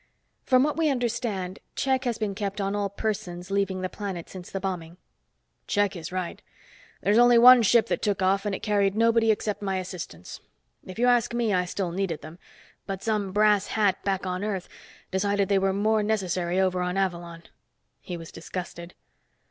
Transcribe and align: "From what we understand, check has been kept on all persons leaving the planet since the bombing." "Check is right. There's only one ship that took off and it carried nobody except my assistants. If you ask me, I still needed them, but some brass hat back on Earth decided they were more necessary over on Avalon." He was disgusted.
"From 0.41 0.63
what 0.63 0.77
we 0.77 0.89
understand, 0.89 1.59
check 1.75 2.05
has 2.05 2.17
been 2.17 2.33
kept 2.33 2.59
on 2.59 2.75
all 2.75 2.89
persons 2.89 3.51
leaving 3.51 3.81
the 3.81 3.87
planet 3.87 4.29
since 4.29 4.49
the 4.49 4.59
bombing." 4.59 4.97
"Check 5.67 5.95
is 5.95 6.11
right. 6.11 6.41
There's 7.03 7.19
only 7.19 7.37
one 7.37 7.61
ship 7.61 7.85
that 7.85 8.01
took 8.01 8.19
off 8.19 8.43
and 8.43 8.55
it 8.55 8.63
carried 8.63 8.95
nobody 8.95 9.29
except 9.29 9.61
my 9.61 9.77
assistants. 9.77 10.41
If 10.83 10.97
you 10.97 11.05
ask 11.05 11.35
me, 11.35 11.53
I 11.53 11.65
still 11.65 11.91
needed 11.91 12.23
them, 12.23 12.39
but 12.87 13.03
some 13.03 13.31
brass 13.31 13.67
hat 13.67 14.03
back 14.03 14.25
on 14.25 14.43
Earth 14.43 14.67
decided 15.11 15.49
they 15.49 15.59
were 15.59 15.71
more 15.71 16.01
necessary 16.01 16.59
over 16.59 16.81
on 16.81 16.97
Avalon." 16.97 17.43
He 17.99 18.17
was 18.17 18.31
disgusted. 18.31 18.95